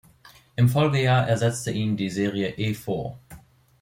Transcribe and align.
Im 0.55 0.67
Folgejahr 0.67 1.27
ersetzte 1.29 1.69
ihn 1.69 1.95
die 1.95 2.09
Serie 2.09 2.49
E-Four. 2.57 3.19